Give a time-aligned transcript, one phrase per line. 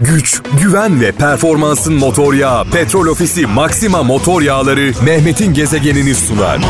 [0.00, 6.60] güç, güven ve performansın motor yağı Petrol Ofisi Maxima motor yağları Mehmet'in gezegenini sunar.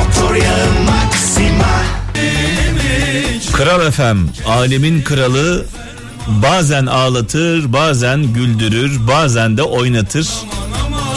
[3.52, 5.66] Kral FM, alemin kralı
[6.28, 10.28] bazen ağlatır, bazen güldürür, bazen de oynatır.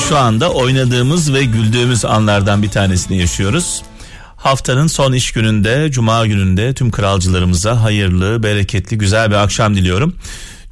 [0.09, 3.83] Şu anda oynadığımız ve güldüğümüz anlardan bir tanesini yaşıyoruz.
[4.35, 10.15] Haftanın son iş gününde, cuma gününde tüm kralcılarımıza hayırlı, bereketli, güzel bir akşam diliyorum.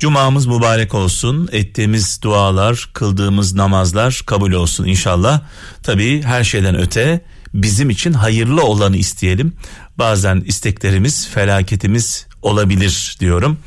[0.02, 1.50] Cumamız mübarek olsun.
[1.52, 5.42] Ettiğimiz dualar, kıldığımız namazlar kabul olsun inşallah.
[5.84, 7.22] Tabii her şeyden öte
[7.54, 9.54] bizim için hayırlı olanı isteyelim.
[9.98, 13.58] Bazen isteklerimiz, felaketimiz olabilir diyorum.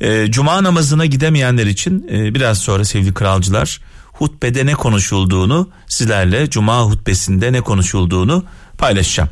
[0.00, 3.80] E, Cuma namazına gidemeyenler için e, biraz sonra sevgili kralcılar
[4.12, 8.44] hutbede ne konuşulduğunu sizlerle Cuma hutbesinde ne konuşulduğunu
[8.78, 9.30] paylaşacağım.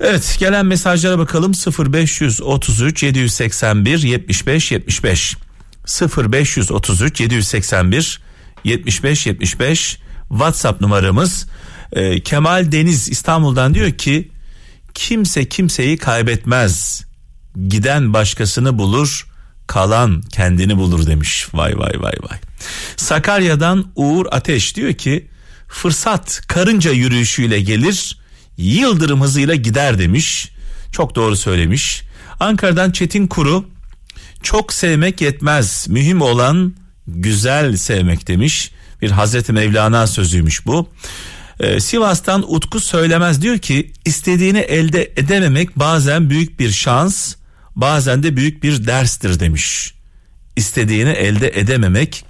[0.00, 5.36] Evet gelen mesajlara bakalım 0533 781 75 75
[5.88, 8.20] 0533 781
[8.64, 11.46] 75 75 WhatsApp numaramız.
[11.92, 14.30] Ee, Kemal Deniz İstanbul'dan diyor ki
[14.94, 17.04] kimse kimseyi kaybetmez.
[17.68, 19.26] Giden başkasını bulur
[19.66, 21.06] kalan kendini bulur.
[21.06, 21.48] demiş.
[21.52, 22.38] Vay vay vay vay.
[22.96, 25.28] Sakarya'dan Uğur Ateş diyor ki
[25.68, 28.18] fırsat karınca yürüyüşüyle gelir
[28.56, 29.98] yıldırım hızıyla gider.
[29.98, 30.52] demiş.
[30.92, 32.02] Çok doğru söylemiş.
[32.40, 33.64] Ankara'dan Çetin Kuru
[34.42, 35.86] çok sevmek yetmez.
[35.88, 36.74] Mühim olan
[37.06, 38.70] güzel sevmek demiş.
[39.02, 40.88] Bir Hazreti Mevlana sözüymüş bu.
[41.60, 47.34] Ee, Sivas'tan Utku söylemez diyor ki istediğini elde edememek bazen büyük bir şans
[47.76, 49.94] bazen de büyük bir derstir demiş.
[50.56, 52.24] İstediğini elde edememek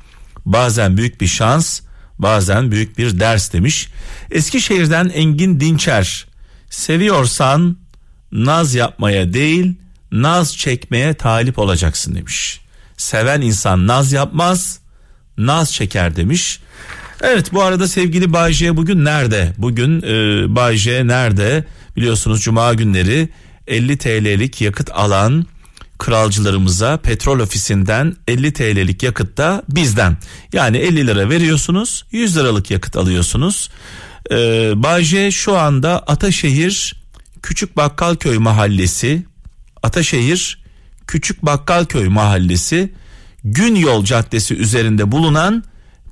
[0.47, 1.81] bazen büyük bir şans
[2.19, 3.89] bazen büyük bir ders demiş.
[4.31, 6.27] Eskişehir'den Engin Dinçer
[6.71, 7.77] seviyorsan
[8.33, 9.75] naz yapmaya değil
[10.13, 12.61] naz çekmeye talip olacaksın demiş.
[12.97, 14.81] Seven insan naz yapmaz,
[15.39, 16.61] naz çeker demiş.
[17.21, 19.53] Evet bu arada sevgili Bayce bugün nerede?
[19.59, 21.65] Bugün e, Bayce nerede?
[21.97, 23.29] Biliyorsunuz cuma günleri
[23.67, 25.47] 50 TL'lik yakıt alan
[25.99, 30.17] kralcılarımıza petrol ofisinden 50 TL'lik yakıt da bizden.
[30.53, 33.71] Yani 50 lira veriyorsunuz 100 liralık yakıt alıyorsunuz.
[34.31, 36.95] Ee, Bayce şu anda Ataşehir
[37.43, 39.25] Küçük Bakkalköy Mahallesi
[39.83, 40.63] Ataşehir
[41.07, 42.93] Küçük Bakkalköy Mahallesi
[43.45, 45.65] Gün Yol Caddesi üzerinde bulunan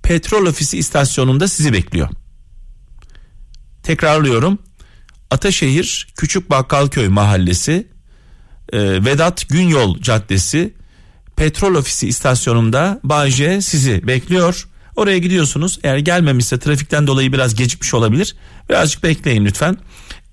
[0.02, 2.08] petrol ofisi istasyonunda sizi bekliyor.
[3.82, 4.58] Tekrarlıyorum.
[5.30, 7.86] Ataşehir Küçük Bakkalköy Mahallesi
[8.72, 10.74] e, Vedat Günyol Caddesi
[11.36, 14.68] petrol ofisi istasyonunda Bayce sizi bekliyor.
[14.96, 15.78] Oraya gidiyorsunuz.
[15.82, 18.36] Eğer gelmemişse trafikten dolayı biraz gecikmiş olabilir.
[18.70, 19.78] Birazcık bekleyin lütfen.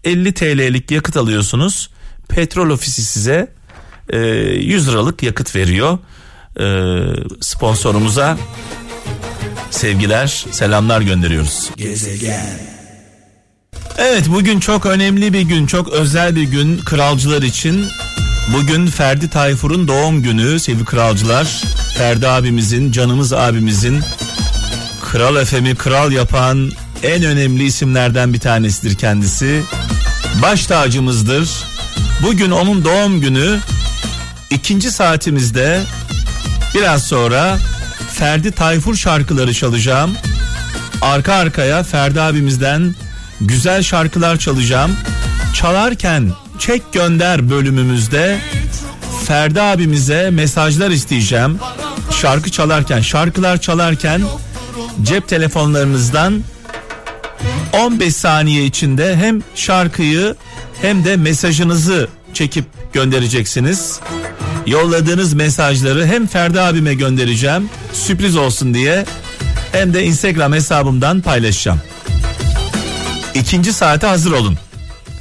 [0.03, 1.89] 50 TL'lik yakıt alıyorsunuz
[2.35, 3.51] petrol ofisi size
[4.09, 5.97] e, 100 liralık yakıt veriyor.
[6.59, 6.65] E,
[7.41, 8.37] sponsorumuza
[9.71, 11.71] sevgiler, selamlar gönderiyoruz.
[11.77, 12.59] Gezegen.
[13.97, 17.85] Evet bugün çok önemli bir gün, çok özel bir gün kralcılar için.
[18.53, 21.63] Bugün Ferdi Tayfur'un doğum günü sevgili kralcılar.
[21.97, 23.99] Ferdi abimizin, canımız abimizin
[25.01, 26.71] Kral Efem'i kral yapan
[27.03, 29.61] en önemli isimlerden bir tanesidir kendisi.
[30.41, 31.72] Baş tacımızdır.
[32.23, 33.59] Bugün onun doğum günü.
[34.49, 35.81] ikinci saatimizde
[36.73, 37.57] biraz sonra
[38.13, 40.11] Ferdi Tayfur şarkıları çalacağım.
[41.01, 42.95] Arka arkaya Ferdi abimizden
[43.41, 44.91] güzel şarkılar çalacağım.
[45.55, 48.39] Çalarken çek gönder bölümümüzde
[49.25, 51.59] Ferdi abimize mesajlar isteyeceğim.
[52.21, 54.21] Şarkı çalarken, şarkılar çalarken
[55.03, 56.43] cep telefonlarınızdan
[57.73, 60.35] 15 saniye içinde hem şarkıyı
[60.81, 63.99] hem de mesajınızı çekip göndereceksiniz.
[64.67, 69.05] Yolladığınız mesajları hem Ferdi abime göndereceğim sürpriz olsun diye
[69.71, 71.81] hem de Instagram hesabımdan paylaşacağım.
[73.35, 74.57] İkinci saate hazır olun.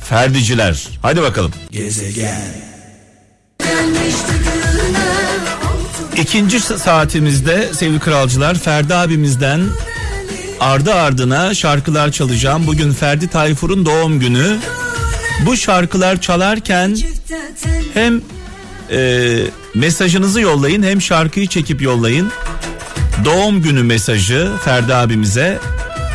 [0.05, 0.89] Ferdiciler.
[1.03, 1.53] Hadi bakalım.
[1.71, 2.43] Gezegen.
[6.17, 9.61] İkinci saatimizde sevgili kralcılar Ferdi abimizden
[10.63, 12.67] ardı ardına şarkılar çalacağım.
[12.67, 14.59] Bugün Ferdi Tayfur'un doğum günü.
[15.47, 16.97] Bu şarkılar çalarken
[17.95, 18.21] hem
[18.91, 19.39] e,
[19.75, 22.33] mesajınızı yollayın hem şarkıyı çekip yollayın.
[23.25, 25.59] Doğum günü mesajı Ferdi abimize.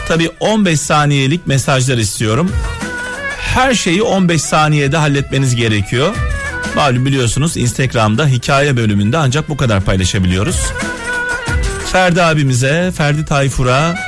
[0.07, 2.51] Tabi 15 saniyelik mesajlar istiyorum.
[3.37, 6.15] Her şeyi 15 saniyede halletmeniz gerekiyor.
[6.75, 10.61] Malum biliyorsunuz Instagram'da hikaye bölümünde ancak bu kadar paylaşabiliyoruz.
[11.91, 14.06] Ferdi abimize, Ferdi Tayfur'a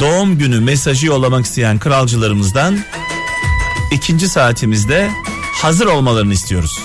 [0.00, 2.78] doğum günü mesajı yollamak isteyen kralcılarımızdan
[3.92, 5.10] ikinci saatimizde
[5.52, 6.80] hazır olmalarını istiyoruz.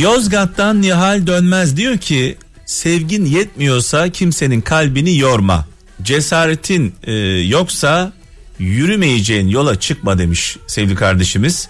[0.00, 2.36] Yozgat'tan Nihal Dönmez diyor ki
[2.66, 5.73] sevgin yetmiyorsa kimsenin kalbini yorma.
[6.02, 7.12] Cesaretin e,
[7.48, 8.12] yoksa
[8.58, 11.68] yürümeyeceğin yola çıkma demiş sevgili kardeşimiz.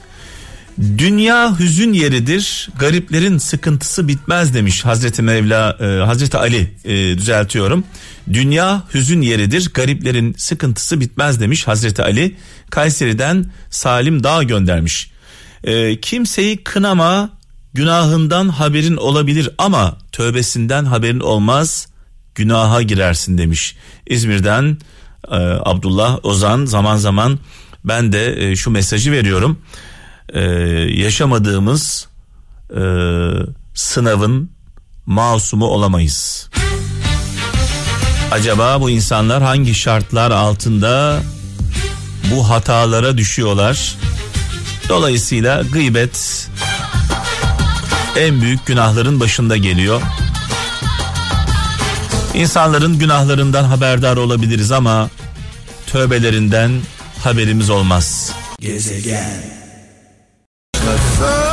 [0.99, 7.85] Dünya hüzün yeridir, gariplerin sıkıntısı bitmez demiş Hazreti Mevla, e, Hazreti Ali e, düzeltiyorum.
[8.33, 12.37] Dünya hüzün yeridir, gariplerin sıkıntısı bitmez demiş Hazreti Ali.
[12.71, 15.11] Kayseri'den Salim Dağ göndermiş.
[15.65, 17.31] E, kimseyi kınama,
[17.75, 21.89] günahından haberin olabilir ama tövbesinden haberin olmaz,
[22.35, 23.77] günaha girersin demiş.
[24.07, 24.79] İzmir'den
[25.31, 27.39] e, Abdullah Ozan zaman zaman
[27.85, 29.59] ben de e, şu mesajı veriyorum
[30.33, 30.41] e,
[31.01, 32.09] yaşamadığımız
[32.71, 32.83] e,
[33.75, 34.51] sınavın
[35.07, 36.51] masumu olamayız.
[38.33, 41.23] Acaba bu insanlar hangi şartlar altında
[42.31, 43.95] bu hatalara düşüyorlar?
[44.89, 46.49] Dolayısıyla gıybet
[48.17, 50.03] en büyük günahların başında geliyor.
[52.35, 55.11] İnsanların günahlarından haberdar olabiliriz ama
[55.87, 56.71] tövbelerinden
[57.25, 58.33] haberimiz olmaz.
[58.61, 59.55] Gezegen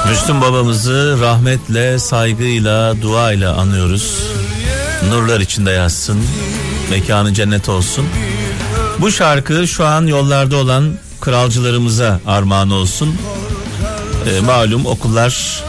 [0.10, 4.28] Müslüm babamızı rahmetle, saygıyla, duayla anıyoruz.
[5.10, 6.24] Nurlar içinde yazsın.
[6.90, 8.06] Mekanı cennet olsun.
[9.00, 13.16] Bu şarkı şu an yollarda olan kralcılarımıza armağan olsun.
[14.30, 15.64] E, malum okullar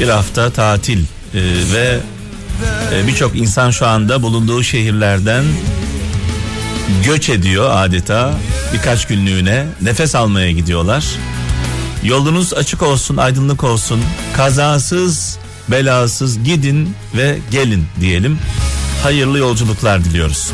[0.00, 1.04] bir hafta tatil e,
[1.72, 2.00] ve
[3.06, 5.44] birçok insan şu anda bulunduğu şehirlerden
[7.04, 8.34] göç ediyor adeta
[8.72, 11.04] birkaç günlüğüne nefes almaya gidiyorlar.
[12.04, 14.00] Yolunuz açık olsun, aydınlık olsun.
[14.36, 15.38] Kazasız,
[15.68, 18.38] belasız gidin ve gelin diyelim.
[19.02, 20.52] Hayırlı yolculuklar diliyoruz.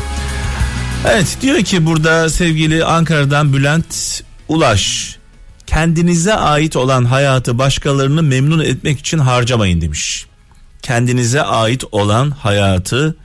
[1.07, 5.15] Evet diyor ki burada sevgili Ankara'dan Bülent Ulaş
[5.67, 10.25] kendinize ait olan hayatı başkalarını memnun etmek için harcamayın demiş.
[10.81, 13.15] Kendinize ait olan hayatı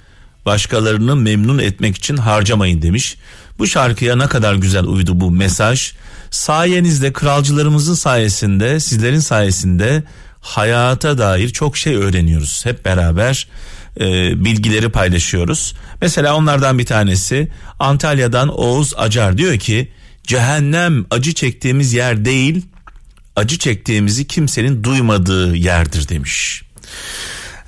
[0.46, 3.16] başkalarını memnun etmek için harcamayın demiş.
[3.58, 5.92] Bu şarkıya ne kadar güzel uydu bu mesaj.
[6.30, 10.02] Sayenizde kralcılarımızın sayesinde sizlerin sayesinde
[10.40, 12.66] hayata dair çok şey öğreniyoruz.
[12.66, 13.48] Hep beraber
[14.00, 14.04] e,
[14.44, 15.74] bilgileri paylaşıyoruz.
[16.02, 17.48] Mesela onlardan bir tanesi
[17.78, 19.92] Antalya'dan Oğuz Acar diyor ki
[20.22, 22.66] cehennem acı çektiğimiz yer değil
[23.36, 26.62] acı çektiğimizi kimsenin duymadığı yerdir demiş.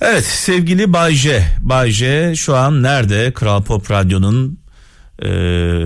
[0.00, 3.32] Evet sevgili Bayce, Bayce şu an nerede?
[3.32, 4.58] Kral Pop Radyo'nun
[5.18, 5.28] e,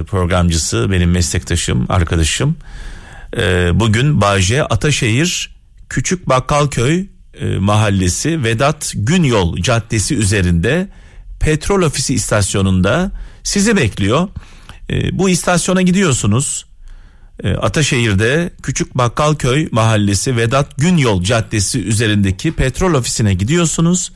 [0.04, 2.56] programcısı, benim meslektaşım, arkadaşım.
[3.36, 5.56] E, bugün Bayce Ataşehir
[5.88, 7.06] Küçük Bakkalköy
[7.40, 10.88] e, mahallesi Vedat Günyol Caddesi üzerinde
[11.40, 13.12] petrol ofisi istasyonunda
[13.42, 14.28] sizi bekliyor.
[14.90, 16.66] E, bu istasyona gidiyorsunuz.
[17.42, 24.12] E, Ataşehir'de Küçük Bakkalköy Mahallesi Vedat Günyol Caddesi üzerindeki petrol ofisine gidiyorsunuz.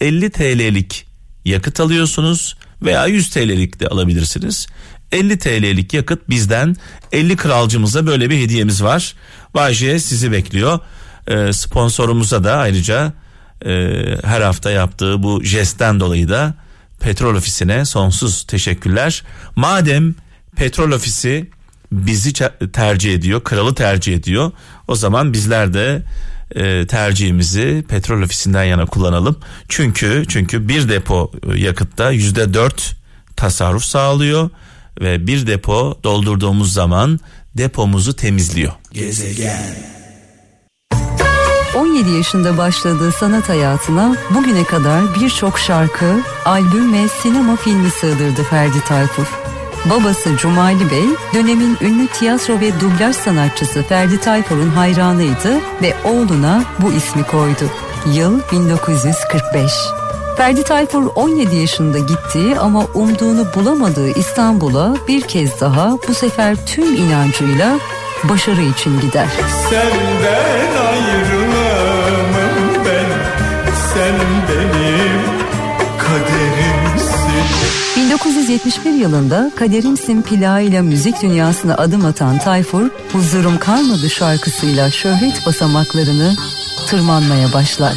[0.00, 1.06] 50 TL'lik
[1.44, 4.66] yakıt alıyorsunuz veya 100 TL'lik de alabilirsiniz.
[5.12, 6.76] 50 TL'lik yakıt bizden
[7.12, 9.14] 50 kralcımıza böyle bir hediyemiz var.
[9.54, 10.78] Bayce sizi bekliyor.
[11.26, 13.12] E, sponsorumuza da ayrıca
[13.66, 13.70] e,
[14.24, 16.54] her hafta yaptığı bu jestten dolayı da
[17.00, 19.22] petrol ofisine sonsuz teşekkürler.
[19.56, 20.14] Madem
[20.56, 21.50] petrol ofisi
[21.92, 22.32] bizi
[22.72, 24.52] tercih ediyor, kralı tercih ediyor.
[24.88, 26.02] O zaman bizler de
[26.54, 29.36] e, tercihimizi petrol ofisinden yana kullanalım.
[29.68, 32.96] Çünkü çünkü bir depo e, yakıtta yüzde dört
[33.36, 34.50] tasarruf sağlıyor
[35.00, 37.20] ve bir depo doldurduğumuz zaman
[37.54, 38.72] depomuzu temizliyor.
[38.92, 39.76] Gezegen
[41.74, 48.84] 17 yaşında başladığı sanat hayatına bugüne kadar birçok şarkı, albüm ve sinema filmi sığdırdı Ferdi
[48.84, 49.49] Tayfur.
[49.84, 56.92] Babası Cumali Bey dönemin ünlü tiyatro ve dublaj sanatçısı Ferdi Tayfur'un hayranıydı ve oğluna bu
[56.92, 57.64] ismi koydu.
[58.14, 59.72] Yıl 1945.
[60.36, 66.94] Ferdi Tayfur 17 yaşında gittiği ama umduğunu bulamadığı İstanbul'a bir kez daha bu sefer tüm
[66.94, 67.78] inancıyla
[68.24, 69.28] başarı için gider.
[69.70, 71.39] Senden ayrılamam
[78.50, 86.36] 1971 yılında Kaderimsin plağıyla müzik dünyasına adım atan Tayfur, Huzurum Kalmadı şarkısıyla şöhret basamaklarını
[86.88, 87.92] tırmanmaya başlar.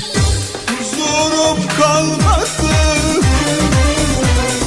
[0.67, 2.73] Huzurum kalmadı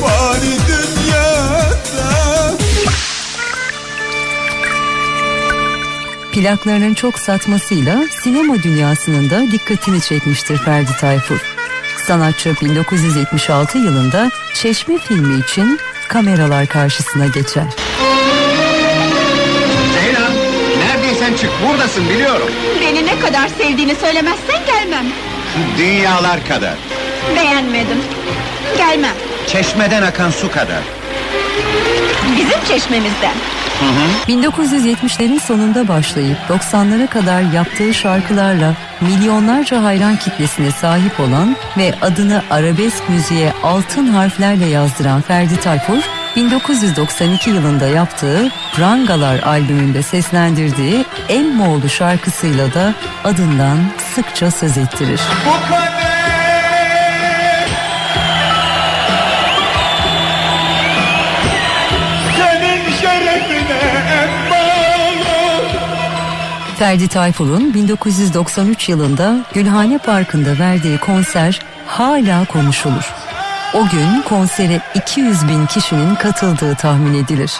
[0.02, 2.12] bari dünyada
[6.33, 11.56] Plaklarının çok satmasıyla sinema dünyasının da dikkatini çekmiştir Ferdi Tayfur.
[12.07, 17.65] Sanatçı 1976 yılında Çeşme filmi için kameralar karşısına geçer.
[19.95, 20.33] Ceylan
[20.79, 22.49] neredeysen çık buradasın biliyorum.
[22.81, 25.07] Beni ne kadar sevdiğini söylemezsen gelmem.
[25.79, 26.75] Dünyalar kadar.
[27.37, 27.99] Beğenmedim.
[28.77, 29.15] Gelmem.
[29.47, 30.83] Çeşmeden akan su kadar.
[32.37, 33.35] Bizim çeşmemizden.
[34.29, 43.09] 1970'lerin sonunda başlayıp 90'lara kadar yaptığı şarkılarla milyonlarca hayran kitlesine sahip olan ve adını arabesk
[43.09, 46.03] müziğe altın harflerle yazdıran Ferdi Tayfur,
[46.37, 52.95] 1992 yılında yaptığı Prangalar albümünde seslendirdiği Emmoğlu şarkısıyla da
[53.25, 53.79] adından
[54.15, 55.21] sıkça söz ettirir.
[55.47, 55.96] Bu
[66.78, 73.14] Ferdi Tayfur'un 1993 yılında Gülhane Parkı'nda verdiği konser hala konuşulur.
[73.75, 77.52] O gün konsere 200 bin kişinin katıldığı tahmin edilir.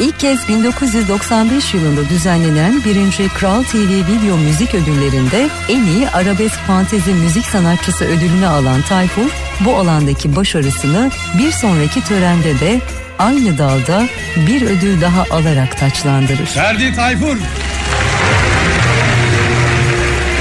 [0.00, 3.28] İlk kez 1995 yılında düzenlenen 1.
[3.28, 9.76] Kral TV Video Müzik Ödülleri'nde en iyi arabesk fantezi müzik sanatçısı ödülünü alan Tayfur, bu
[9.76, 12.80] alandaki başarısını bir sonraki törende de
[13.18, 16.46] aynı dalda bir ödül daha alarak taçlandırır.
[16.46, 17.36] Ferdi Tayfur.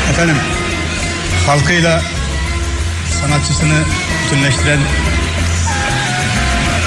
[0.10, 0.36] Efendim,
[1.48, 2.02] halkıyla
[3.22, 3.80] sanatçısını
[4.26, 4.80] bütünleştiren,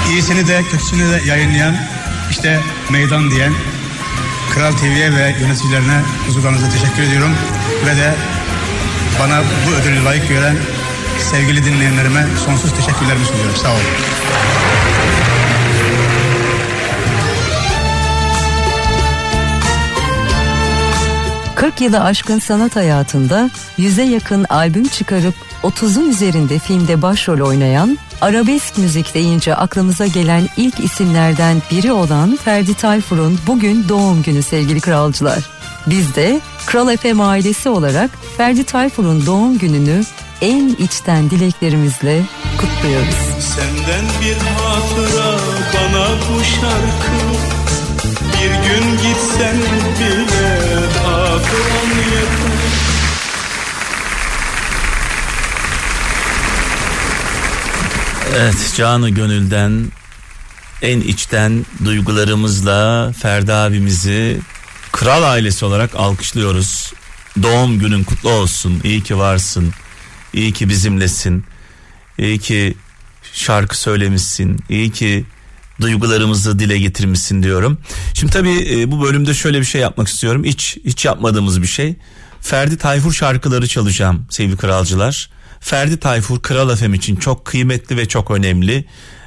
[0.09, 1.75] iyisini de kötüsünü de yayınlayan,
[2.31, 3.53] işte meydan diyen
[4.53, 7.35] Kral TV'ye ve yöneticilerine huzurlarınızda teşekkür ediyorum.
[7.85, 8.13] Ve de
[9.19, 10.57] bana bu ödülü layık gören
[11.31, 13.55] sevgili dinleyenlerime sonsuz teşekkürlerimi sunuyorum.
[13.55, 13.81] Sağ olun.
[21.61, 28.77] 40 yılı aşkın sanat hayatında yüze yakın albüm çıkarıp 30'un üzerinde filmde başrol oynayan, arabesk
[28.77, 35.49] müzik deyince aklımıza gelen ilk isimlerden biri olan Ferdi Tayfur'un bugün doğum günü sevgili kralcılar.
[35.87, 40.03] Biz de Kral FM ailesi olarak Ferdi Tayfur'un doğum gününü
[40.41, 42.21] en içten dileklerimizle
[42.57, 43.15] kutluyoruz.
[43.39, 45.37] Senden bir hatıra
[45.73, 47.50] bana bu şarkı
[48.41, 49.57] Bir gün gitsen
[49.99, 50.59] bile
[51.03, 52.51] hatıram yeter
[58.35, 59.91] Evet canı gönülden
[60.81, 64.39] en içten duygularımızla Ferdi abimizi
[64.91, 66.93] kral ailesi olarak alkışlıyoruz.
[67.43, 68.81] Doğum günün kutlu olsun.
[68.83, 69.73] İyi ki varsın.
[70.33, 71.45] İyi ki bizimlesin.
[72.17, 72.77] İyi ki
[73.33, 74.59] şarkı söylemişsin.
[74.69, 75.25] İyi ki
[75.81, 77.77] duygularımızı dile getirmişsin diyorum.
[78.13, 80.43] Şimdi tabii e, bu bölümde şöyle bir şey yapmak istiyorum.
[80.43, 81.95] Hiç hiç yapmadığımız bir şey.
[82.41, 85.29] Ferdi Tayfur şarkıları çalacağım sevgili kralcılar.
[85.59, 88.85] Ferdi Tayfur Kral FM için çok kıymetli ve çok önemli.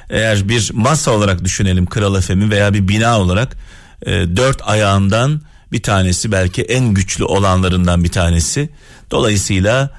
[0.09, 3.57] Eğer bir masa olarak düşünelim Kral FM'i veya bir bina olarak
[4.05, 8.69] e, dört ayağından bir tanesi belki en güçlü olanlarından bir tanesi.
[9.11, 9.89] Dolayısıyla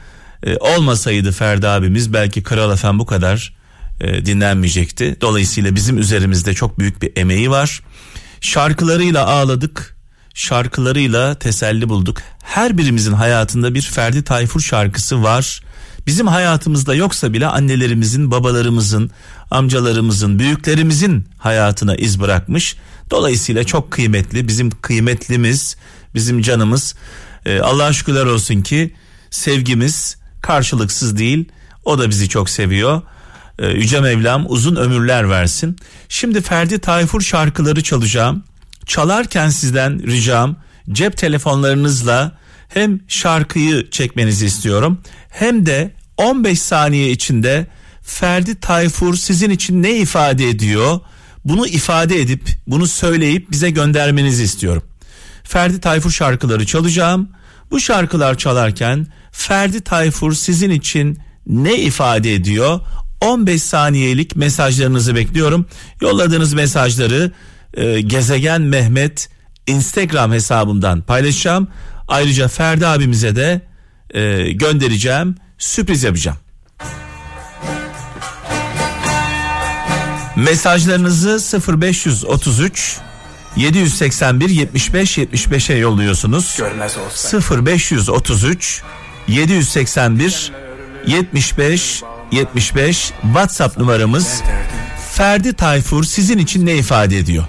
[0.42, 3.55] e, olmasaydı Ferdi abimiz belki Kral FM bu kadar
[4.00, 5.16] e, dinlenmeyecekti.
[5.20, 7.82] Dolayısıyla bizim üzerimizde çok büyük bir emeği var.
[8.40, 9.96] Şarkılarıyla ağladık,
[10.34, 12.18] şarkılarıyla teselli bulduk.
[12.42, 15.62] Her birimizin hayatında bir Ferdi Tayfur şarkısı var.
[16.06, 19.10] Bizim hayatımızda yoksa bile annelerimizin, babalarımızın,
[19.50, 22.76] amcalarımızın, büyüklerimizin hayatına iz bırakmış.
[23.10, 25.76] Dolayısıyla çok kıymetli, bizim kıymetlimiz,
[26.14, 26.94] bizim canımız.
[27.46, 28.94] Ee, Allah'a şükürler olsun ki
[29.30, 31.48] sevgimiz karşılıksız değil.
[31.84, 33.02] O da bizi çok seviyor.
[33.58, 35.76] Ee, Yüce Mevlam uzun ömürler versin.
[36.08, 38.44] Şimdi Ferdi Tayfur şarkıları çalacağım.
[38.86, 40.56] Çalarken sizden ricam
[40.92, 42.32] cep telefonlarınızla
[42.68, 47.66] hem şarkıyı çekmenizi istiyorum hem de 15 saniye içinde
[48.02, 51.00] Ferdi Tayfur sizin için ne ifade ediyor?
[51.44, 54.82] Bunu ifade edip bunu söyleyip bize göndermenizi istiyorum.
[55.44, 57.28] Ferdi Tayfur şarkıları çalacağım.
[57.70, 62.80] Bu şarkılar çalarken Ferdi Tayfur sizin için ne ifade ediyor?
[63.20, 65.66] 15 saniyelik mesajlarınızı bekliyorum.
[66.00, 67.32] Yolladığınız mesajları
[67.74, 69.28] e, Gezegen Mehmet
[69.66, 71.68] Instagram hesabımdan paylaşacağım.
[72.08, 73.60] Ayrıca Ferdi abimize de
[74.10, 75.36] e, göndereceğim.
[75.58, 76.38] Sürpriz yapacağım.
[80.36, 82.98] Mesajlarınızı 0533
[83.56, 86.58] 781 75 75'e yolluyorsunuz.
[87.50, 88.82] 0533
[89.28, 90.52] 781
[91.06, 92.02] 75
[92.32, 94.42] 75 WhatsApp numaramız.
[95.12, 97.44] Ferdi Tayfur sizin için ne ifade ediyor?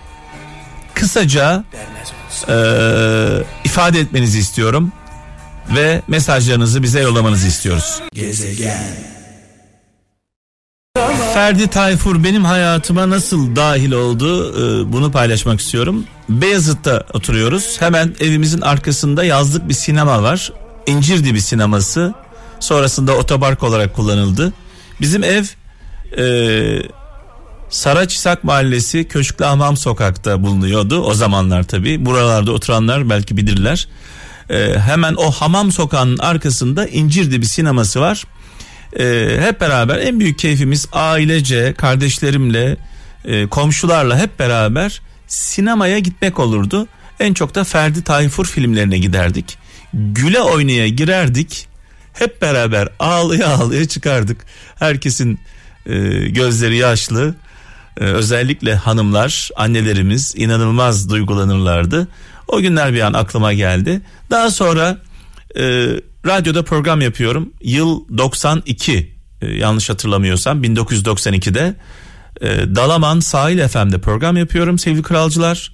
[0.93, 1.63] Kısaca
[2.49, 2.55] e,
[3.63, 4.91] ifade etmenizi istiyorum
[5.75, 8.01] ve mesajlarınızı bize yollamanızı istiyoruz.
[8.13, 9.17] Gezegen
[11.33, 16.05] Ferdi Tayfur benim hayatıma nasıl dahil oldu e, bunu paylaşmak istiyorum.
[16.29, 17.75] Beyazıt'ta oturuyoruz.
[17.79, 20.53] Hemen evimizin arkasında yazlık bir sinema var.
[20.87, 22.13] İncirdibi sineması.
[22.59, 24.53] Sonrasında otopark olarak kullanıldı.
[25.01, 25.43] Bizim ev
[26.17, 26.23] e,
[27.69, 31.01] Saraçisak Mahallesi Köşklü Hamam Sokak'ta bulunuyordu.
[31.01, 32.05] O zamanlar tabii.
[32.05, 33.87] Buralarda oturanlar belki bilirler.
[34.49, 38.23] E, hemen o hamam sokağının arkasında İncirdibi sineması var.
[38.99, 42.77] E, hep beraber en büyük keyfimiz ailece, kardeşlerimle,
[43.25, 46.87] e, komşularla hep beraber sinemaya gitmek olurdu.
[47.19, 49.57] En çok da Ferdi Tayfur filmlerine giderdik.
[49.93, 51.66] Güle oynaya girerdik.
[52.19, 54.45] Hep beraber ağlaya ağlaya çıkardık.
[54.75, 55.39] Herkesin
[55.85, 55.97] e,
[56.27, 57.35] gözleri yaşlı.
[57.97, 62.07] E, özellikle hanımlar, annelerimiz inanılmaz duygulanırlardı.
[62.47, 64.01] O günler bir an aklıma geldi.
[64.29, 64.97] Daha sonra
[65.55, 65.63] e,
[66.25, 67.53] radyoda program yapıyorum.
[67.61, 71.75] Yıl 92 e, yanlış hatırlamıyorsam 1992'de
[72.41, 75.73] e, Dalaman Sahil FM'de program yapıyorum sevgili kralcılar.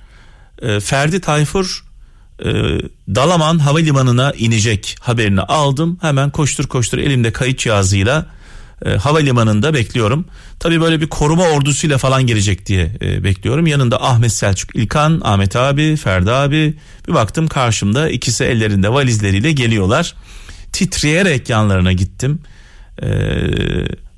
[0.61, 1.92] E, Ferdi Tayfur
[2.39, 2.51] e,
[3.15, 5.97] Dalaman Havalimanı'na inecek haberini aldım.
[6.01, 8.25] Hemen koştur koştur elimde kayıt cihazıyla
[8.85, 10.25] e, havalimanında bekliyorum.
[10.59, 13.67] Tabii böyle bir koruma ordusuyla falan gelecek diye e, bekliyorum.
[13.67, 16.77] Yanında Ahmet Selçuk İlkan, Ahmet abi, Ferdi abi.
[17.07, 20.15] Bir baktım karşımda ikisi ellerinde valizleriyle geliyorlar.
[20.71, 22.39] Titreyerek yanlarına gittim.
[23.01, 23.07] E,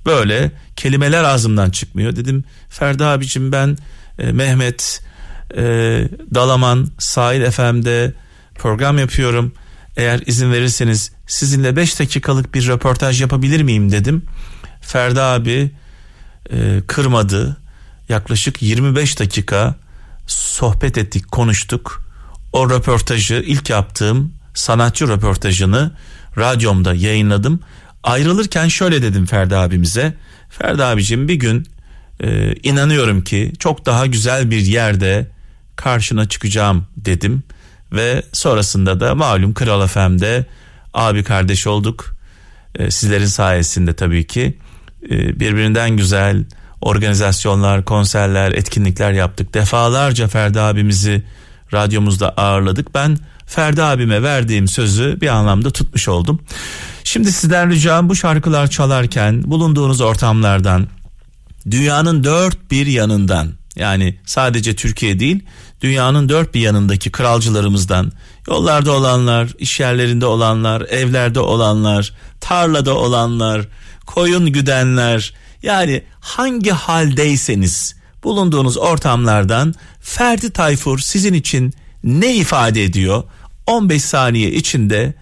[0.05, 2.15] böyle kelimeler ağzımdan çıkmıyor.
[2.15, 3.77] Dedim Ferdi abicim ben
[4.19, 5.01] e, Mehmet
[5.57, 5.61] e,
[6.33, 8.13] Dalaman Sahil FM'de
[8.55, 9.53] program yapıyorum.
[9.97, 14.23] Eğer izin verirseniz sizinle 5 dakikalık bir röportaj yapabilir miyim dedim.
[14.81, 15.71] Ferdi abi
[16.51, 17.57] e, kırmadı.
[18.09, 19.75] Yaklaşık 25 dakika
[20.27, 22.05] sohbet ettik, konuştuk.
[22.53, 25.91] O röportajı ilk yaptığım sanatçı röportajını
[26.37, 27.59] radyomda yayınladım.
[28.03, 30.13] Ayrılırken şöyle dedim Ferdi abimize.
[30.49, 31.67] Ferdi abicim bir gün
[32.23, 35.34] e, inanıyorum ki çok daha güzel bir yerde
[35.75, 37.43] karşına çıkacağım dedim.
[37.91, 40.45] Ve sonrasında da malum Kral FM'de
[40.93, 42.15] abi kardeş olduk.
[42.75, 44.57] E, sizlerin sayesinde tabii ki
[45.09, 46.45] e, birbirinden güzel
[46.81, 49.53] organizasyonlar, konserler, etkinlikler yaptık.
[49.53, 51.23] Defalarca Ferdi abimizi
[51.73, 52.95] radyomuzda ağırladık.
[52.95, 56.39] Ben Ferdi abime verdiğim sözü bir anlamda tutmuş oldum.
[57.03, 60.87] Şimdi sizden ricam bu şarkılar çalarken bulunduğunuz ortamlardan
[61.71, 65.43] dünyanın dört bir yanından yani sadece Türkiye değil
[65.81, 68.11] dünyanın dört bir yanındaki kralcılarımızdan
[68.47, 73.67] yollarda olanlar, iş yerlerinde olanlar, evlerde olanlar, tarlada olanlar,
[74.05, 75.33] koyun güdenler
[75.63, 83.23] yani hangi haldeyseniz bulunduğunuz ortamlardan Ferdi Tayfur sizin için ne ifade ediyor?
[83.67, 85.13] 15 saniye içinde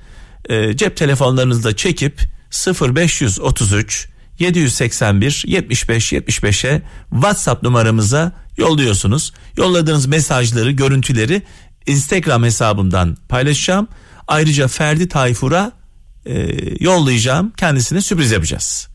[0.50, 2.22] e, cep telefonlarınızda çekip
[2.82, 4.08] 0533
[4.40, 9.34] 781 75 75'e WhatsApp numaramıza yolluyorsunuz.
[9.58, 11.42] Yolladığınız mesajları, görüntüleri
[11.86, 13.88] Instagram hesabımdan paylaşacağım.
[14.28, 15.72] Ayrıca Ferdi Tayfur'a
[16.26, 17.52] e, yollayacağım.
[17.58, 18.88] Kendisine sürpriz yapacağız.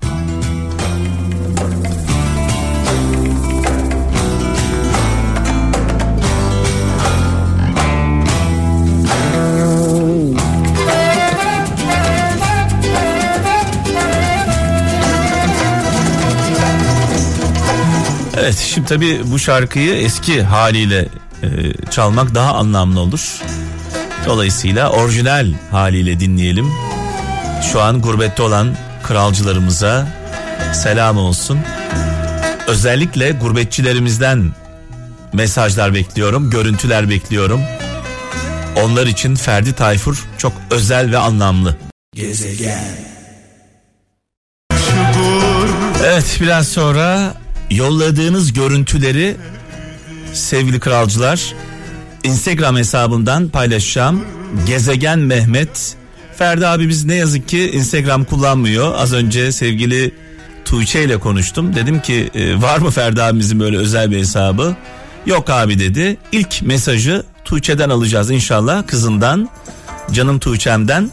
[18.41, 21.09] Evet şimdi tabii bu şarkıyı eski haliyle
[21.43, 21.49] e,
[21.91, 23.43] çalmak daha anlamlı olur.
[24.27, 26.73] Dolayısıyla orijinal haliyle dinleyelim.
[27.73, 30.07] Şu an gurbette olan kralcılarımıza
[30.75, 31.59] selam olsun.
[32.67, 34.53] Özellikle gurbetçilerimizden
[35.33, 37.61] mesajlar bekliyorum, görüntüler bekliyorum.
[38.85, 41.77] Onlar için Ferdi Tayfur çok özel ve anlamlı.
[42.15, 42.85] Gezegen.
[46.05, 47.35] Evet biraz sonra
[47.71, 49.37] yolladığınız görüntüleri
[50.33, 51.55] sevgili kralcılar
[52.25, 54.25] Instagram hesabından paylaşacağım.
[54.67, 55.97] Gezegen Mehmet.
[56.37, 58.95] Ferdi abimiz ne yazık ki Instagram kullanmıyor.
[58.97, 60.15] Az önce sevgili
[60.65, 61.75] Tuğçe ile konuştum.
[61.75, 64.77] Dedim ki e, var mı Ferdi abimizin böyle özel bir hesabı?
[65.27, 66.17] Yok abi dedi.
[66.33, 69.49] İlk mesajı Tuğçe'den alacağız inşallah kızından.
[70.13, 71.11] Canım Tuğçe'mden.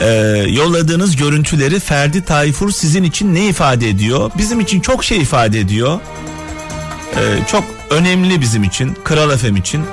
[0.00, 0.06] Ee,
[0.48, 4.30] yolladığınız görüntüleri Ferdi Tayfur sizin için ne ifade ediyor?
[4.38, 6.00] Bizim için çok şey ifade ediyor.
[7.16, 9.84] Ee, çok önemli bizim için, Kral Efem için.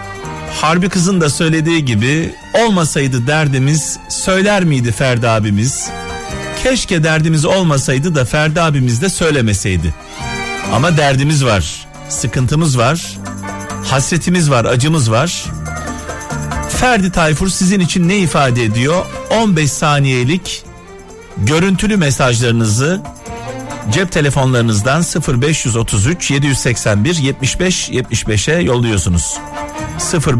[0.62, 5.90] Harbi kızın da söylediği gibi olmasaydı derdimiz söyler miydi Ferdi abimiz?
[6.64, 9.94] Keşke derdimiz olmasaydı da Ferdi abimiz de söylemeseydi.
[10.74, 13.18] Ama derdimiz var, sıkıntımız var,
[13.84, 15.46] hasretimiz var, acımız var.
[16.76, 19.06] Ferdi Tayfur sizin için ne ifade ediyor?
[19.30, 20.64] 15 saniyelik
[21.38, 23.02] görüntülü mesajlarınızı
[23.92, 25.04] cep telefonlarınızdan
[25.42, 29.38] 0533 781 75 75'e yolluyorsunuz.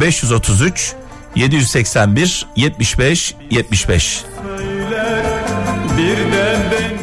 [0.02, 0.94] 0533
[1.36, 4.24] 781 75 75.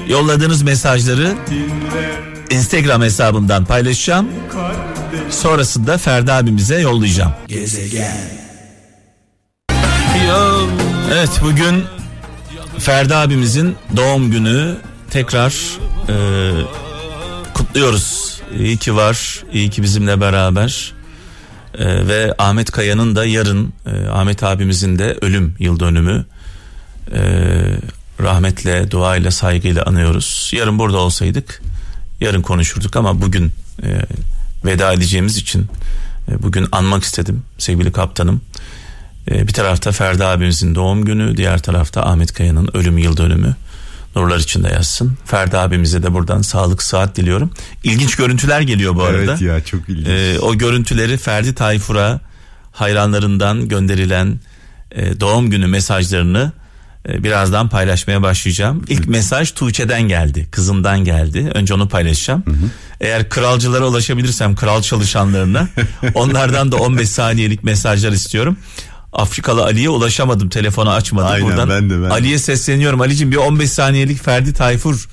[0.09, 1.33] Yolladığınız mesajları
[2.51, 4.29] Instagram hesabımdan paylaşacağım.
[5.31, 7.33] Sonrasında Ferdi abimize yollayacağım.
[11.13, 11.85] Evet bugün
[12.79, 14.77] Ferdi abimizin doğum günü
[15.11, 16.15] tekrar e,
[17.55, 18.41] kutluyoruz.
[18.59, 20.93] İyi ki var, iyi ki bizimle beraber.
[21.79, 26.25] E, ve Ahmet Kaya'nın da yarın e, Ahmet abimizin de ölüm yıl dönümü.
[27.13, 27.21] E,
[28.21, 30.51] rahmetle, duayla, saygıyla anıyoruz.
[30.55, 31.63] Yarın burada olsaydık
[32.23, 34.01] yarın konuşurduk ama bugün e,
[34.65, 35.67] veda edeceğimiz için
[36.29, 38.41] e, bugün anmak istedim sevgili kaptanım.
[39.31, 43.57] E, bir tarafta Ferdi abimizin doğum günü, diğer tarafta Ahmet Kaya'nın ölüm yıl dönümü.
[44.17, 45.17] Nurlar içinde yazsın.
[45.27, 47.51] Ferdi abimize de buradan sağlık saat diliyorum.
[47.85, 49.23] İlginç görüntüler geliyor bu arada.
[49.23, 50.09] Evet ya çok ilginç.
[50.09, 52.21] Ee, o görüntüleri Ferdi Tayfur'a
[52.73, 54.41] hayranlarından gönderilen
[54.91, 56.53] e, doğum günü mesajlarını
[57.09, 58.85] e, birazdan paylaşmaya başlayacağım.
[58.89, 61.51] İlk mesaj Tuğçe'den geldi, kızımdan geldi.
[61.55, 62.45] Önce onu paylaşacağım.
[63.01, 65.69] Eğer kralcılara ulaşabilirsem kral çalışanlarına
[66.15, 68.57] onlardan da 15 saniyelik mesajlar istiyorum.
[69.13, 71.69] Afrikalı Ali'ye ulaşamadım telefonu açmadı Aynen, buradan.
[71.69, 72.11] ben de, ben.
[72.11, 73.01] Ali'ye sesleniyorum.
[73.01, 75.09] Ali'cim bir 15 saniyelik Ferdi Tayfur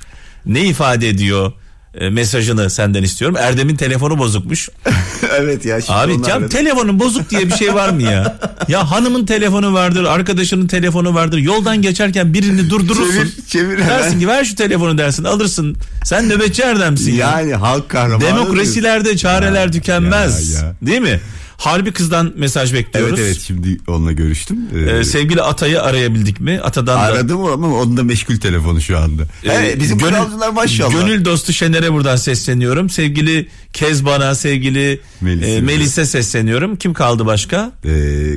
[0.45, 1.51] ne ifade ediyor
[1.95, 3.37] e, mesajını senden istiyorum.
[3.39, 4.69] Erdem'in telefonu bozukmuş.
[5.37, 5.81] evet ya.
[5.81, 6.49] Şimdi Abi ya aradım.
[6.49, 8.39] telefonun bozuk diye bir şey var mı ya?
[8.67, 11.37] Ya hanımın telefonu vardır, arkadaşının telefonu vardır.
[11.37, 13.13] Yoldan geçerken birini durdurursun.
[13.13, 13.89] Çevir, çevir hemen.
[13.89, 15.77] Dersin ki ver şu telefonu dersin alırsın.
[16.03, 17.29] Sen nöbetçi Erdem'sin ya.
[17.31, 18.21] Yani halk kahramanı.
[18.21, 20.53] Demokrasilerde çareler Ya, tükenmez.
[20.53, 20.73] ya, ya.
[20.81, 21.19] Değil mi?
[21.59, 23.19] Harbi kızdan mesaj bekliyoruz.
[23.19, 24.57] Evet evet şimdi onunla görüştüm.
[24.75, 26.59] Ee, Ee, sevgili Atay'ı arayabildik mi?
[26.63, 29.23] Atadan da aradım ama onun da meşgul telefonu şu anda.
[29.43, 30.91] Evet, bizim gönül- kralcılar maşallah.
[30.91, 32.89] Gönül dostu Şener'e buradan sesleniyorum.
[32.89, 35.45] Sevgili Kezban'a, sevgili Melis'e.
[35.47, 36.75] Melis'e, Melis'e sesleniyorum.
[36.75, 37.71] Kim kaldı başka?
[37.85, 37.89] Ee,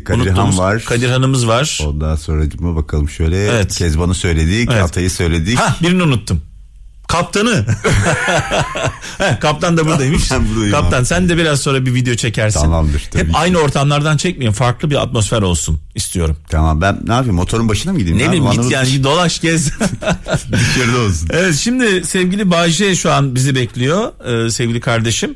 [0.04, 0.84] Kadirhan Unuttuğumuz- var.
[0.84, 1.78] Kadirhan'ımız var.
[1.86, 3.44] Ondan sonra bakalım şöyle.
[3.46, 3.74] Evet.
[3.76, 4.68] Kezban'ı söyledik.
[4.72, 4.82] Evet.
[4.84, 5.58] Atay'ı söyledik.
[5.58, 6.40] Ha birini unuttum.
[7.12, 7.64] Kaptanı.
[9.18, 10.30] Heh, kaptan da buradaymış.
[10.30, 11.06] Ben buradayım Kaptan abi.
[11.06, 12.60] sen de biraz sonra bir video çekersin.
[12.60, 13.36] Tamamdır, tabii Hep ki.
[13.38, 14.52] aynı ortamlardan çekmeyin.
[14.52, 16.36] Farklı bir atmosfer olsun istiyorum.
[16.50, 18.18] Tamam ben ne yapayım motorun başına mı gideyim?
[18.18, 19.70] Ne bileyim git yani dolaş gez.
[20.52, 21.28] Dışarıda olsun.
[21.32, 24.12] evet şimdi sevgili Bahçe şu an bizi bekliyor.
[24.46, 25.34] Ee, sevgili kardeşim.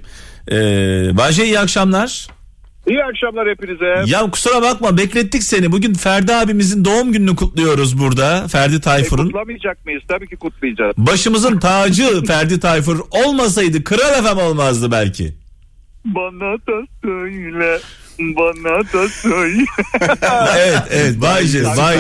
[0.51, 0.55] Ee,
[1.17, 2.29] Bahçe iyi akşamlar.
[2.89, 4.11] İyi akşamlar hepinize.
[4.13, 5.73] Ya kusura bakma beklettik seni.
[5.73, 8.49] Bugün Ferdi abimizin doğum gününü kutluyoruz burada.
[8.49, 9.25] Ferdi E, Tayfur'un.
[9.27, 10.03] kutlamayacak mıyız?
[10.09, 10.95] Tabii ki kutlayacağız.
[10.97, 15.35] Başımızın tacı Ferdi Tayfur olmasaydı Kral FM olmazdı belki.
[16.05, 17.79] Bana da söyle.
[18.19, 19.65] Bana da söyle.
[20.59, 21.97] evet evet Bay J, Bay.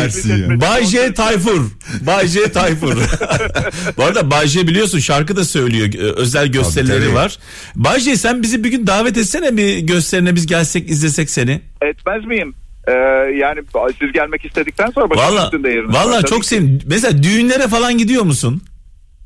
[0.60, 1.60] Bay J Tayfur.
[2.00, 2.96] Bay J Tayfur.
[3.96, 6.14] Bu arada Bay J biliyorsun şarkı da söylüyor.
[6.16, 7.14] Özel gösterileri tabii.
[7.14, 7.38] var.
[7.76, 11.60] Bay J sen bizi bir gün davet etsene bir gösterine biz gelsek izlesek seni.
[11.82, 12.54] Etmez miyim?
[12.88, 12.92] Ee,
[13.36, 13.60] yani
[14.00, 16.78] siz gelmek istedikten sonra Valla üstünde yeriniz valla çok sevim.
[16.86, 18.62] Mesela düğünlere falan gidiyor musun?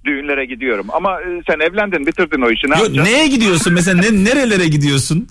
[0.05, 0.87] Düğünlere gidiyorum.
[0.93, 2.71] Ama e, sen evlendin bitirdin o işi.
[2.71, 5.29] Ne Yo, neye gidiyorsun mesela ne, nerelere gidiyorsun?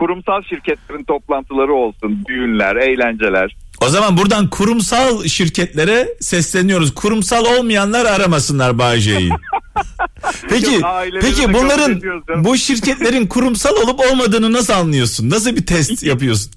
[0.00, 2.24] Kurumsal şirketlerin toplantıları olsun.
[2.28, 3.56] Düğünler, eğlenceler.
[3.80, 6.94] O zaman buradan kurumsal şirketlere sesleniyoruz.
[6.94, 9.30] Kurumsal olmayanlar aramasınlar J'yi.
[10.48, 10.84] Peki, Yok,
[11.20, 12.02] peki bunların
[12.44, 15.30] bu şirketlerin kurumsal olup olmadığını nasıl anlıyorsun?
[15.30, 16.52] Nasıl bir test yapıyorsun?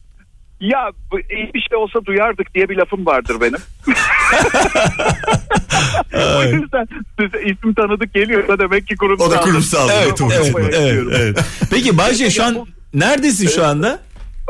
[0.59, 0.91] Ya
[1.31, 3.59] iyi bir şey olsa duyardık diye bir lafım vardır benim.
[6.37, 6.87] o yüzden
[7.45, 9.27] isim tanıdık geliyorsa demek ki kurumsal.
[9.27, 9.89] O da kurumsal.
[9.89, 11.39] Evet, evet, evet, evet.
[11.71, 13.99] Peki J şu an neredesin şu anda?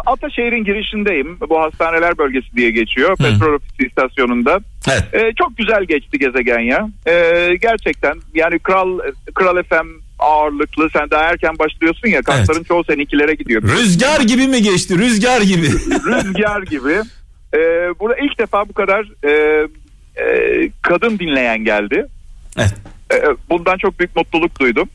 [0.05, 1.37] Ataşehir'in girişindeyim.
[1.49, 3.17] Bu hastaneler bölgesi diye geçiyor.
[3.17, 4.59] Petrol ofisi istasyonunda.
[4.91, 5.03] Evet.
[5.13, 6.89] Ee, çok güzel geçti gezegen ya.
[7.07, 8.99] Ee, gerçekten yani Kral
[9.33, 9.87] Kral FM
[10.19, 10.89] ağırlıklı.
[10.89, 12.21] Sen daha erken başlıyorsun ya.
[12.21, 12.67] Kasların Evet.
[12.67, 13.63] çoğu seninkilere gidiyor.
[13.63, 14.97] Rüzgar gibi mi geçti?
[14.97, 15.67] Rüzgar gibi.
[16.07, 16.93] Rüzgar gibi.
[17.53, 17.59] Ee,
[17.99, 19.31] burada ilk defa bu kadar e,
[20.15, 20.25] e,
[20.81, 22.05] kadın dinleyen geldi.
[22.57, 22.73] Evet.
[23.13, 23.15] Ee,
[23.49, 24.89] bundan çok büyük mutluluk duydum.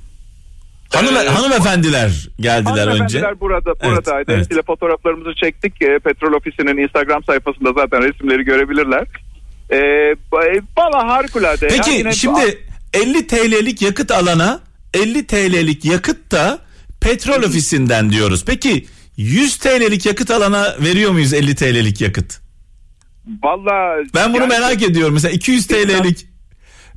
[0.94, 2.80] Hanım, Ee, hanımefendiler geldiler önce.
[2.90, 4.24] Hanımefendiler burada Evet, buradaydı.
[4.32, 4.38] evet.
[4.40, 5.82] Hepsiyle fotoğraflarımızı çektik.
[5.82, 9.06] E, Petrol Ofisi'nin Instagram sayfasında zaten resimleri görebilirler.
[9.70, 9.76] E,
[10.32, 11.68] ba- valla harikulade.
[11.68, 12.58] Peki Yine- şimdi
[12.94, 14.60] 50 TL'lik yakıt alana
[14.94, 16.58] 50 TL'lik yakıt da
[17.00, 18.44] petrol ofisinden diyoruz.
[18.46, 22.40] Peki 100 TL'lik yakıt alana veriyor muyuz 50 TL'lik yakıt?
[23.42, 25.14] Valla Ben bunu yani- merak ediyorum.
[25.14, 26.26] Mesela 200 TL'lik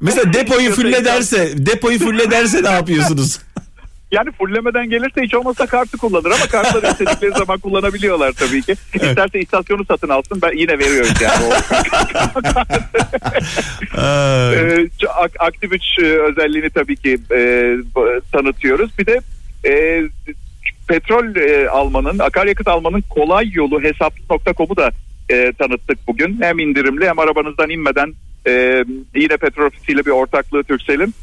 [0.02, 3.40] mesela depoyu fulle derse depoyu fulle derse ne yapıyorsunuz?
[4.12, 8.76] Yani fullemeden gelirse hiç olmazsa kartı kullanır ama kartları istedikleri zaman kullanabiliyorlar tabii ki.
[8.94, 11.36] İsterse istasyonu satın alsın ben yine veriyoruz yani.
[13.98, 14.88] Ee,
[15.40, 17.76] aktif 3 e, özelliğini tabii ki e,
[18.32, 19.00] tanıtıyoruz.
[19.00, 19.20] Bir de
[19.66, 20.04] e,
[20.88, 24.92] petrol e, almanın, akaryakıt almanın kolay yolu hesap.com'u da
[25.30, 26.42] e, tanıttık bugün.
[26.42, 28.14] Hem indirimli hem arabanızdan inmeden
[28.48, 28.84] e,
[29.16, 31.14] yine petrol ofisiyle bir ortaklığı Türksel'in.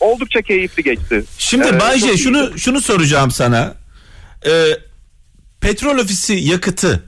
[0.00, 1.24] Oldukça keyifli geçti.
[1.38, 2.60] Şimdi Ee, Bayce şunu iyiydi.
[2.60, 3.74] şunu soracağım sana.
[4.46, 4.50] Ee,
[5.60, 7.02] petrol ofisi yakıtı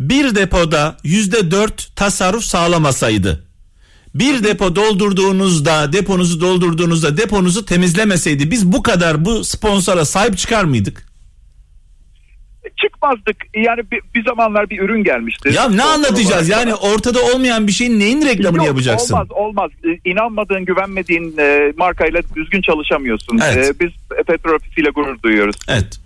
[0.00, 3.46] bir depoda yüzde dört tasarruf sağlamasaydı
[4.14, 11.05] bir depo doldurduğunuzda deponuzu doldurduğunuzda deponuzu temizlemeseydi biz bu kadar bu sponsora sahip çıkar mıydık?
[12.76, 13.36] Çıkmazdık.
[13.56, 15.50] Yani bir, bir zamanlar bir ürün gelmişti.
[15.54, 16.66] Ya ne anlatacağız olarak.
[16.66, 19.14] yani ortada olmayan bir şeyin neyin reklamını Yok, yapacaksın?
[19.14, 19.70] Olmaz olmaz.
[19.84, 23.38] Ee, İnanmadığın, güvenmediğin e, markayla düzgün çalışamıyorsun.
[23.44, 23.66] Evet.
[23.68, 23.90] Ee, biz
[24.26, 25.56] petrol ofisiyle gurur duyuyoruz.
[25.68, 25.98] Evet.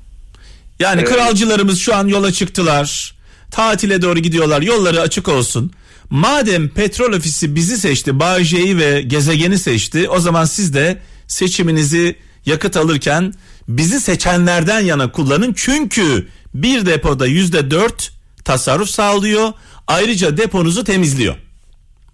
[0.79, 1.15] Yani Evet.
[1.15, 3.15] kralcılarımız şu an yola çıktılar.
[3.51, 4.63] Tatile doğru gidiyorlar.
[4.63, 5.73] Yolları açık olsun.
[6.11, 10.09] Madem petrol ofisi bizi seçti, Bağcay'ı ve gezegeni seçti.
[10.09, 13.33] O zaman siz de seçiminizi yakıt alırken
[13.69, 15.53] bizi seçenlerden yana kullanın.
[15.57, 18.13] Çünkü bir depoda yüzde dört
[18.45, 19.53] tasarruf sağlıyor.
[19.87, 21.35] Ayrıca deponuzu temizliyor.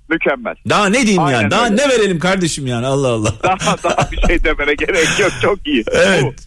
[0.08, 0.54] Mükemmel.
[0.68, 1.50] Daha ne diyeyim Aynen yani?
[1.50, 1.76] Daha öyle.
[1.76, 3.34] ne verelim kardeşim yani Allah Allah.
[3.42, 5.32] Daha daha bir şey demene gerek yok.
[5.42, 5.86] Çok iyi.
[5.86, 5.90] Bu.
[5.94, 6.46] Evet.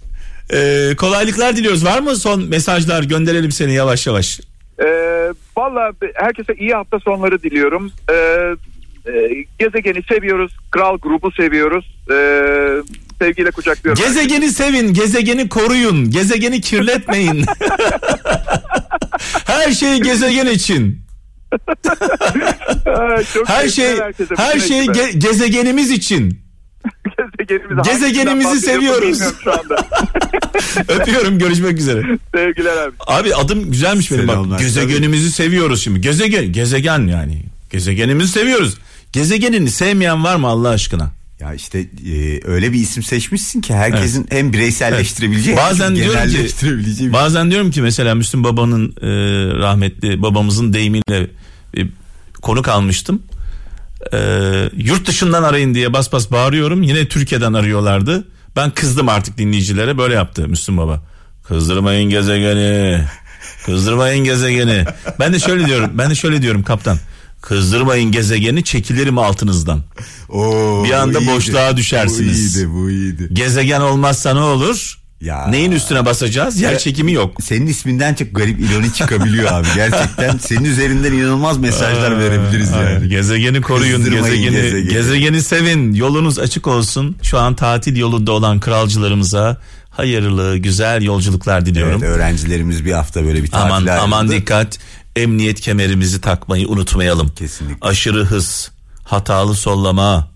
[0.53, 1.85] Ee, kolaylıklar diliyoruz.
[1.85, 3.03] Var mı son mesajlar?
[3.03, 4.39] Gönderelim seni yavaş yavaş.
[4.83, 4.85] Ee,
[5.57, 7.91] Valla herkese iyi hafta sonları diliyorum.
[8.11, 8.13] Ee,
[9.11, 10.51] e, gezegeni seviyoruz.
[10.71, 11.95] Kral grubu seviyoruz.
[12.11, 12.15] Ee,
[13.21, 14.03] sevgiyle kucaklıyorum.
[14.03, 17.45] Gezegeni sevin, gezegeni koruyun, gezegeni kirletmeyin.
[19.45, 21.01] her şey gezegen için.
[23.33, 24.35] Çok Her şey herkese.
[24.37, 26.39] her şey ge- gezegenimiz için.
[27.39, 29.19] Gezegenimizi, gezegenimizi seviyoruz.
[29.43, 29.85] Şu anda.
[30.93, 32.03] Öpüyorum görüşmek üzere.
[32.35, 32.93] Sevgiler abi.
[33.07, 34.59] Abi adım güzelmiş benim bak.
[34.59, 36.01] Gezegenimizi seviyoruz şimdi.
[36.01, 37.41] Gezegen gezegen yani.
[37.71, 38.77] Gezegenimizi seviyoruz.
[39.13, 41.11] Gezegenini sevmeyen var mı Allah aşkına?
[41.39, 45.65] Ya işte e, öyle bir isim seçmişsin ki herkesin hem bireyselleştirebileceği Evet.
[45.65, 46.37] hem Bazen diyorum ki-
[47.13, 49.07] Bazen diyorum ki mesela Müslüm Baba'nın e,
[49.59, 51.27] rahmetli babamızın deyimiyle
[51.75, 51.89] bir
[52.41, 53.23] konuk almıştım.
[54.13, 54.19] E,
[54.77, 56.83] yurt dışından arayın diye bas bas bağırıyorum.
[56.83, 58.27] Yine Türkiye'den arıyorlardı.
[58.55, 61.03] Ben kızdım artık dinleyicilere böyle yaptı Müslüm Baba.
[61.47, 63.03] Kızdırmayın gezegeni.
[63.65, 64.85] Kızdırmayın gezegeni.
[65.19, 65.89] Ben de şöyle diyorum.
[65.93, 66.97] Ben de şöyle diyorum kaptan.
[67.41, 69.81] Kızdırmayın gezegeni çekilirim altınızdan.
[70.29, 71.31] Oo, Bir anda iyiydi.
[71.31, 72.55] boşluğa düşersiniz.
[72.55, 73.29] Bu iyiydi bu iyiydi.
[73.33, 74.99] Gezegen olmazsa ne olur?
[75.21, 75.47] Ya.
[75.47, 76.61] Neyin üstüne basacağız?
[76.61, 77.37] Yer çekimi yok.
[77.43, 79.67] Senin isminden çok garip ironi çıkabiliyor abi.
[79.75, 83.09] Gerçekten senin üzerinden inanılmaz mesajlar verebiliriz yani.
[83.09, 84.87] Gezegeni koruyun, gezegeni, gezegeni.
[84.89, 85.93] gezegeni sevin.
[85.93, 87.15] Yolunuz açık olsun.
[87.23, 89.57] Şu an tatil yolunda olan kralcılarımıza
[89.89, 92.03] hayırlı, güzel yolculuklar diliyorum.
[92.03, 94.35] Evet, öğrencilerimiz bir hafta böyle bir aman tatile aman ayrıldı.
[94.35, 94.79] dikkat.
[95.19, 97.29] Emniyet kemerimizi takmayı unutmayalım.
[97.29, 97.87] Kesinlikle.
[97.87, 98.71] Aşırı hız,
[99.03, 100.31] hatalı sollama,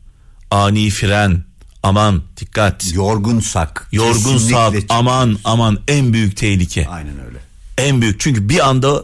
[0.51, 1.43] ani fren.
[1.83, 2.93] Aman dikkat.
[2.93, 3.87] Yorgunsak.
[3.91, 6.87] Yorgunsak aman aman en büyük tehlike.
[6.87, 7.37] Aynen öyle.
[7.77, 9.03] En büyük çünkü bir anda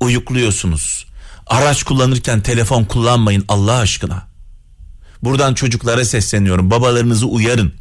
[0.00, 1.06] uyukluyorsunuz.
[1.46, 4.26] Araç kullanırken telefon kullanmayın Allah aşkına.
[5.22, 6.70] Buradan çocuklara sesleniyorum.
[6.70, 7.72] Babalarınızı uyarın.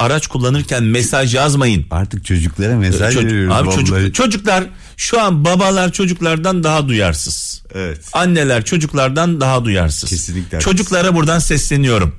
[0.00, 1.86] Araç kullanırken mesaj yazmayın.
[1.90, 3.84] Artık çocuklara mesaj Çocuk- veriyoruz abi vallahi.
[3.84, 4.64] çocuk, çocuklar
[4.96, 7.62] şu an babalar çocuklardan daha duyarsız.
[7.74, 8.08] Evet.
[8.12, 10.10] Anneler çocuklardan daha duyarsız.
[10.10, 10.70] Kesinlikle haklısın.
[10.70, 12.14] Çocuklara buradan sesleniyorum.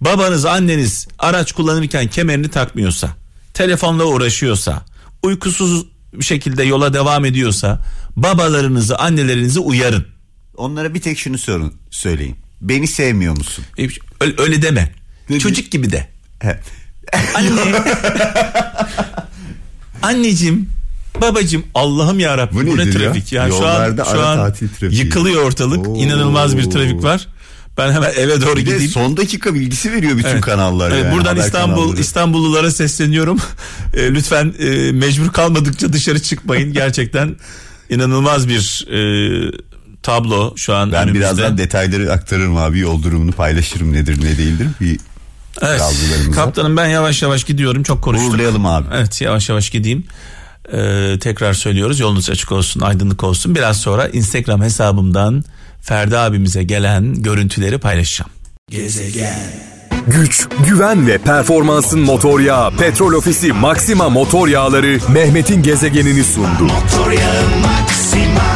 [0.00, 3.08] Babanız anneniz araç kullanırken kemerini takmıyorsa,
[3.54, 4.82] telefonla uğraşıyorsa,
[5.22, 7.84] uykusuz bir şekilde yola devam ediyorsa
[8.16, 10.06] babalarınızı, annelerinizi uyarın.
[10.56, 12.36] Onlara bir tek şunu sorun söyleyin.
[12.60, 13.64] Beni sevmiyor musun?
[14.20, 14.92] Öyle, öyle deme.
[15.30, 16.08] Ne Çocuk gibi de.
[16.42, 16.60] He.
[17.34, 17.82] Anne.
[20.02, 20.68] Anneciğim,
[21.20, 23.06] babacığım Allah'ım ya Rabbim Bu bu, ne nedir ya?
[23.12, 23.48] trafik ya.
[23.48, 25.00] Şu an Yollarda şu an tatil trafiği.
[25.04, 25.88] yıkılıyor ortalık.
[25.88, 25.96] Oo.
[25.96, 27.26] İnanılmaz bir trafik var.
[27.78, 28.90] Ben hemen eve doğru Bir de gideyim.
[28.90, 30.40] son dakika bilgisi veriyor bütün Evet.
[30.40, 30.90] kanallar.
[30.90, 32.00] Evet, yani, buradan haber İstanbul kanalları.
[32.00, 33.38] İstanbullulara sesleniyorum.
[33.94, 36.72] E, lütfen e, mecbur kalmadıkça dışarı çıkmayın.
[36.72, 37.36] Gerçekten
[37.90, 39.52] inanılmaz bir e,
[40.02, 41.18] tablo şu an Ben önümüzde.
[41.18, 44.66] birazdan detayları aktarırım abi yol durumunu paylaşırım nedir ne değildir.
[44.80, 44.98] Bir
[45.62, 45.82] Evet.
[46.34, 47.82] Kaptanım ben yavaş yavaş gidiyorum.
[47.82, 48.32] Çok konuştuk.
[48.32, 48.86] Uğurlayalım abi.
[48.94, 50.04] Evet yavaş yavaş gideyim.
[50.72, 53.54] Ee, tekrar söylüyoruz yolunuz açık olsun aydınlık olsun.
[53.54, 55.44] Biraz sonra Instagram hesabımdan
[55.82, 58.30] Ferdi abimize gelen görüntüleri paylaşacağım.
[60.06, 66.62] Güç, güven ve performansın motor yağı Petrol Ofisi Maxima motor yağları Mehmet'in gezegenini sundu.
[66.62, 68.49] Motor yağı Maxima